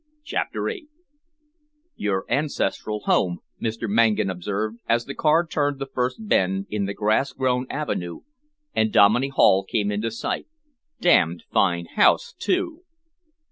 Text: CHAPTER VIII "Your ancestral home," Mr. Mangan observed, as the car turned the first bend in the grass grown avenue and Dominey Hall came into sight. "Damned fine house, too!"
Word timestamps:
CHAPTER 0.23 0.63
VIII 0.65 0.87
"Your 1.95 2.25
ancestral 2.27 3.01
home," 3.01 3.41
Mr. 3.61 3.87
Mangan 3.87 4.31
observed, 4.31 4.79
as 4.89 5.05
the 5.05 5.13
car 5.13 5.45
turned 5.45 5.77
the 5.77 5.85
first 5.85 6.27
bend 6.27 6.65
in 6.71 6.85
the 6.87 6.95
grass 6.95 7.33
grown 7.33 7.67
avenue 7.69 8.21
and 8.73 8.91
Dominey 8.91 9.29
Hall 9.29 9.63
came 9.63 9.91
into 9.91 10.09
sight. 10.09 10.47
"Damned 10.99 11.43
fine 11.51 11.85
house, 11.85 12.33
too!" 12.39 12.81